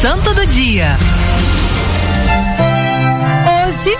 [0.00, 0.96] Santo do Dia.
[3.66, 3.90] Hoje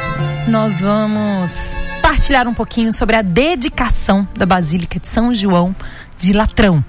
[0.49, 5.77] nós vamos partilhar um pouquinho sobre a dedicação da Basílica de São João
[6.19, 6.83] de Latrão.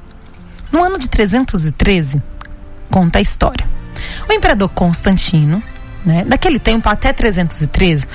[0.72, 2.24] No ano de 313,
[2.90, 3.68] conta a história.
[4.30, 5.62] O imperador Constantino,
[6.06, 8.08] né, daquele tempo até 313,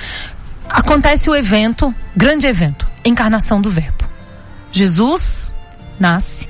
[0.67, 4.03] acontece o evento, grande evento, encarnação do Verbo.
[4.71, 5.53] Jesus
[5.99, 6.49] nasce.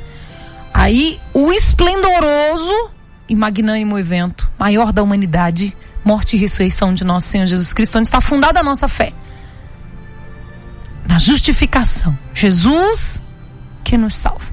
[0.74, 2.97] Aí o esplendoroso
[3.30, 8.08] e magnânimo evento, maior da humanidade, morte e ressurreição de nosso Senhor Jesus Cristo, onde
[8.08, 9.14] está fundada a nossa fé.
[11.06, 12.18] Na justificação.
[12.34, 13.22] Jesus
[13.84, 14.46] que nos salva.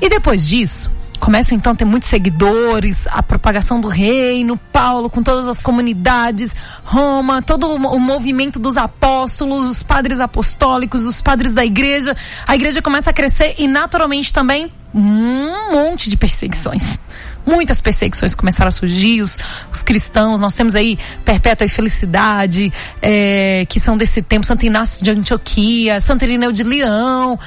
[0.00, 0.90] E depois disso,
[1.20, 6.54] começa então a ter muitos seguidores, a propagação do reino, Paulo com todas as comunidades,
[6.84, 12.16] Roma, todo o movimento dos apóstolos, os padres apostólicos, os padres da igreja.
[12.46, 16.98] A igreja começa a crescer e naturalmente também um monte de perseguições.
[17.44, 19.38] Muitas perseguições começaram a surgir, os,
[19.72, 25.04] os cristãos, nós temos aí Perpétua e Felicidade, é, que são desse tempo, Santo Inácio
[25.04, 27.38] de Antioquia, Santo Irineu de Leão,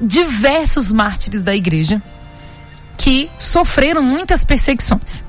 [0.00, 2.02] diversos mártires da igreja
[2.98, 5.24] que sofreram muitas perseguições.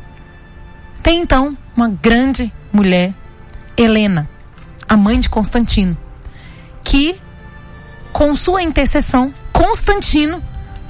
[1.02, 3.14] Tem então uma grande mulher,
[3.78, 4.28] Helena,
[4.88, 5.98] a mãe de Constantino,
[6.84, 7.16] que
[8.12, 10.44] com sua intercessão, Constantino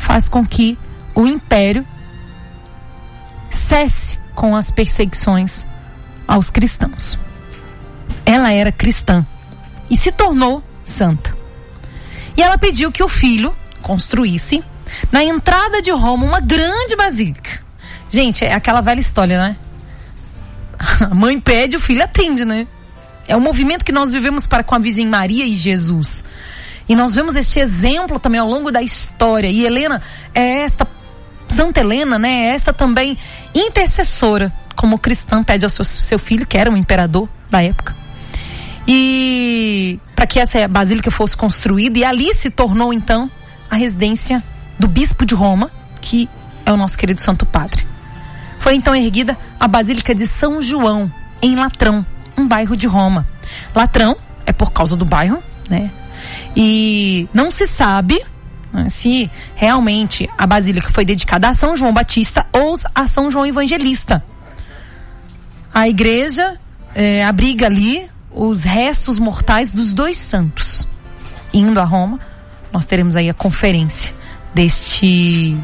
[0.09, 0.75] faz com que
[1.13, 1.85] o império
[3.51, 5.67] cesse com as perseguições
[6.27, 7.15] aos cristãos.
[8.25, 9.23] Ela era cristã
[9.87, 11.37] e se tornou santa.
[12.35, 14.63] E ela pediu que o filho construísse
[15.11, 17.63] na entrada de Roma uma grande basílica.
[18.09, 19.57] Gente, é aquela velha história, né?
[21.01, 22.65] A mãe pede, o filho atende, né?
[23.27, 26.23] É o movimento que nós vivemos para com a Virgem Maria e Jesus.
[26.89, 29.47] E nós vemos este exemplo também ao longo da história.
[29.47, 30.01] E Helena
[30.33, 30.87] é esta
[31.47, 33.17] Santa Helena, né, é essa também
[33.53, 37.95] intercessora, como cristã pede ao seu, seu filho, que era um imperador da época.
[38.87, 43.29] E para que essa basílica fosse construída, e ali se tornou então
[43.69, 44.43] a residência
[44.77, 45.71] do bispo de Roma,
[46.01, 46.29] que
[46.65, 47.85] é o nosso querido Santo Padre.
[48.59, 52.05] Foi então erguida a Basílica de São João, em Latrão,
[52.37, 53.27] um bairro de Roma.
[53.73, 54.15] Latrão
[54.45, 55.91] é por causa do bairro, né?
[56.55, 58.21] E não se sabe
[58.71, 63.45] né, se realmente a basílica foi dedicada a São João Batista ou a São João
[63.45, 64.23] Evangelista.
[65.73, 66.57] A igreja
[66.95, 70.87] é, abriga ali os restos mortais dos dois santos.
[71.53, 72.19] Indo a Roma,
[72.71, 74.13] nós teremos aí a conferência
[74.53, 75.57] deste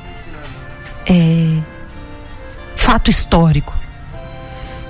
[1.06, 1.60] é,
[2.76, 3.76] fato histórico.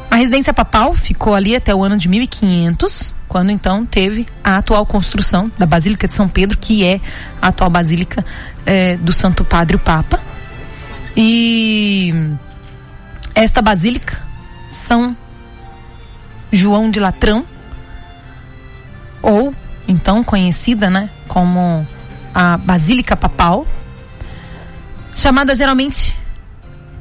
[0.09, 4.85] A residência papal ficou ali até o ano de 1500 quando então teve a atual
[4.85, 7.01] construção da Basílica de São Pedro, que é
[7.41, 8.25] a atual Basílica
[8.65, 10.21] é, do Santo Padre o Papa.
[11.17, 12.13] E
[13.35, 14.25] esta Basílica,
[14.69, 15.17] São
[16.49, 17.45] João de Latrão,
[19.21, 19.53] ou
[19.85, 21.85] então conhecida né, como
[22.33, 23.67] a Basílica Papal,
[25.13, 26.17] chamada geralmente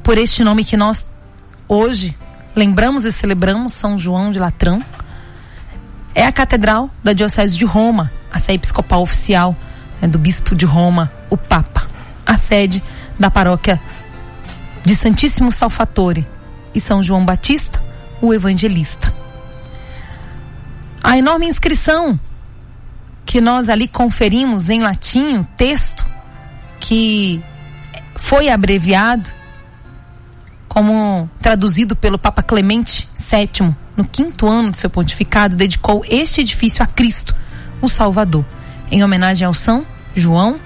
[0.03, 1.05] por este nome que nós
[1.65, 2.13] hoje
[2.53, 4.83] lembramos e celebramos, São João de Latrão
[6.15, 9.53] é a Catedral da Diocese de Roma, a sede episcopal oficial
[10.01, 11.85] né, do Bispo de Roma, o Papa.
[12.25, 12.81] A sede
[13.19, 13.79] da paróquia
[14.83, 16.25] de Santíssimo Salvatore
[16.73, 17.83] e São João Batista,
[18.21, 19.13] o Evangelista.
[21.03, 22.19] A enorme inscrição
[23.25, 26.05] que nós ali conferimos em latim, texto
[26.79, 27.43] que
[28.15, 29.29] foi abreviado
[30.67, 36.83] como traduzido pelo Papa Clemente VII no quinto ano de seu pontificado, dedicou este edifício
[36.83, 37.35] a Cristo,
[37.81, 38.45] o Salvador,
[38.91, 40.59] em homenagem ao São João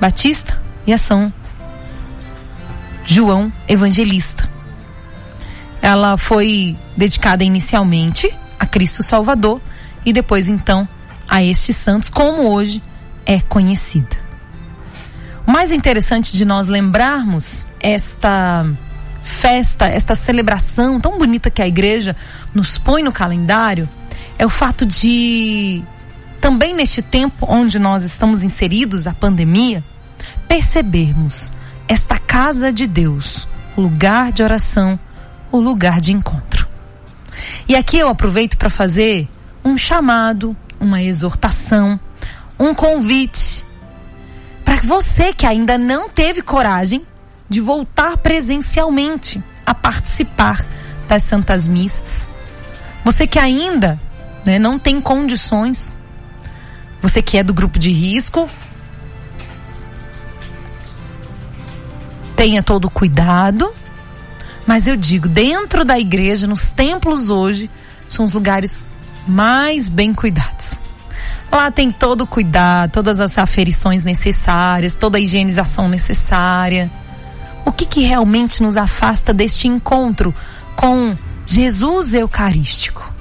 [0.00, 1.32] Batista e a São
[3.04, 4.50] João Evangelista.
[5.80, 9.60] Ela foi dedicada inicialmente a Cristo Salvador
[10.04, 10.88] e depois então
[11.28, 12.82] a estes santos, como hoje
[13.24, 14.16] é conhecida.
[15.46, 18.64] O mais interessante de nós lembrarmos esta
[19.42, 22.14] festa, esta celebração tão bonita que a igreja
[22.54, 23.88] nos põe no calendário,
[24.38, 25.82] é o fato de
[26.40, 29.82] também neste tempo onde nós estamos inseridos, a pandemia,
[30.46, 31.50] percebermos
[31.88, 34.98] esta casa de Deus, o lugar de oração,
[35.50, 36.68] o lugar de encontro.
[37.68, 39.28] E aqui eu aproveito para fazer
[39.64, 41.98] um chamado, uma exortação,
[42.60, 43.66] um convite
[44.64, 47.04] para você que ainda não teve coragem
[47.52, 50.64] de voltar presencialmente a participar
[51.06, 52.26] das Santas Missas.
[53.04, 54.00] Você que ainda
[54.44, 55.96] né, não tem condições,
[57.02, 58.48] você que é do grupo de risco,
[62.34, 63.72] tenha todo o cuidado,
[64.64, 67.68] Mas eu digo, dentro da igreja, nos templos hoje,
[68.08, 68.86] são os lugares
[69.26, 70.78] mais bem cuidados.
[71.50, 76.90] Lá tem todo o cuidado, todas as aferições necessárias, toda a higienização necessária.
[77.64, 80.34] O que, que realmente nos afasta deste encontro
[80.76, 81.16] com
[81.46, 83.12] Jesus Eucarístico?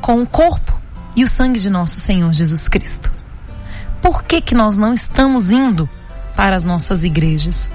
[0.00, 0.72] Com o corpo
[1.14, 3.12] e o sangue de nosso Senhor Jesus Cristo.
[4.00, 5.88] Por que, que nós não estamos indo
[6.34, 7.70] para as nossas igrejas?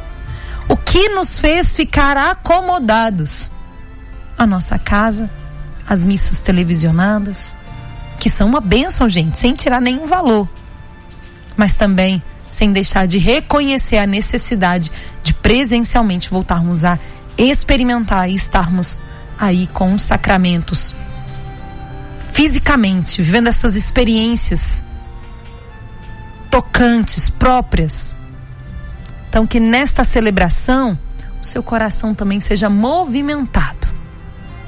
[0.67, 3.49] O que nos fez ficar acomodados?
[4.37, 5.29] A nossa casa,
[5.87, 7.55] as missas televisionadas,
[8.19, 10.47] que são uma bênção, gente, sem tirar nenhum valor.
[11.55, 14.91] Mas também sem deixar de reconhecer a necessidade
[15.21, 16.97] de presencialmente voltarmos a
[17.37, 19.01] experimentar e estarmos
[19.37, 20.95] aí com os sacramentos
[22.31, 24.83] fisicamente, vivendo essas experiências
[26.51, 28.15] tocantes, próprias.
[29.29, 30.97] Então, que nesta celebração
[31.41, 33.87] o seu coração também seja movimentado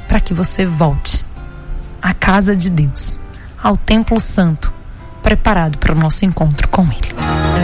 [0.07, 1.23] para que você volte
[2.01, 3.19] à casa de Deus
[3.61, 4.71] ao templo santo,
[5.21, 7.58] preparado para o nosso encontro com Ele.